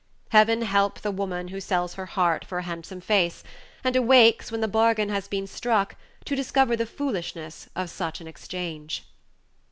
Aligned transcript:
Heaven 0.29 0.63
help 0.63 1.01
the 1.01 1.11
woman 1.11 1.49
who 1.49 1.61
sells 1.61 1.93
her 1.93 2.07
heart 2.07 2.43
for 2.43 2.57
a 2.57 2.63
handsome 2.63 3.01
face, 3.01 3.43
and 3.83 3.95
awakes, 3.95 4.51
when 4.51 4.59
the 4.61 4.67
bargain 4.67 5.09
has 5.09 5.27
been 5.27 5.45
struck, 5.45 5.93
to 6.25 6.35
discover 6.35 6.75
the 6.75 6.87
foolishness 6.87 7.69
of 7.75 7.87
such 7.87 8.19
an 8.19 8.25
exchange. 8.27 9.05